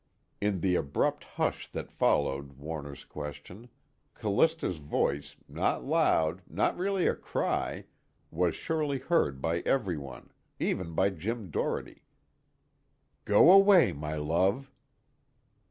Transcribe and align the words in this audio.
In 0.41 0.61
the 0.61 0.73
abrupt 0.73 1.25
hush 1.25 1.67
that 1.73 1.91
followed 1.91 2.53
Warner's 2.53 3.05
question, 3.05 3.69
Callista's 4.15 4.77
voice, 4.77 5.35
not 5.47 5.85
loud, 5.85 6.41
not 6.49 6.75
really 6.75 7.05
a 7.05 7.13
cry, 7.13 7.85
was 8.31 8.55
surely 8.55 8.97
heard 8.97 9.41
by 9.41 9.59
everyone, 9.59 10.31
even 10.59 10.93
by 10.95 11.11
Jim 11.11 11.51
Doherty. 11.51 12.01
"Go 13.25 13.51
away, 13.51 13.93
my 13.93 14.15
love!" 14.15 14.71